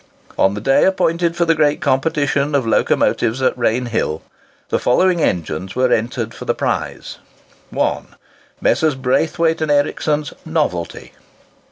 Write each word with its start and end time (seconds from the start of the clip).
On 0.35 0.55
the 0.55 0.61
day 0.61 0.85
appointed 0.85 1.35
for 1.35 1.45
the 1.45 1.53
great 1.53 1.79
competition 1.79 2.55
of 2.55 2.65
locomotives 2.65 3.39
at 3.39 3.55
Rainhill, 3.55 4.23
the 4.69 4.79
following 4.79 5.21
engines 5.21 5.75
were 5.75 5.91
entered 5.93 6.33
for 6.33 6.45
the 6.45 6.55
prize:— 6.55 7.19
1. 7.69 8.07
Messrs. 8.61 8.95
Braithwaite 8.95 9.61
and 9.61 9.69
Ericsson's 9.69 10.33
"Novelty." 10.43 11.13